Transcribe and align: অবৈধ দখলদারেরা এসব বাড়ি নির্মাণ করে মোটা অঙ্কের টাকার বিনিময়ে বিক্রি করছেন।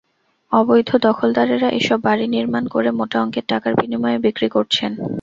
অবৈধ 0.51 0.89
দখলদারেরা 1.07 1.69
এসব 1.79 1.99
বাড়ি 2.03 2.25
নির্মাণ 2.27 2.63
করে 2.67 2.89
মোটা 2.91 3.17
অঙ্কের 3.21 3.45
টাকার 3.47 3.73
বিনিময়ে 3.75 4.23
বিক্রি 4.25 4.47
করছেন। 4.49 4.91